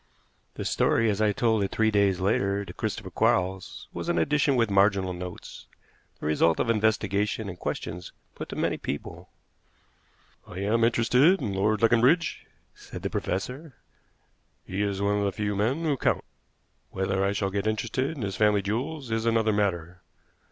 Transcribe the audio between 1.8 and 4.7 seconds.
days later to Christopher Quarles, was an edition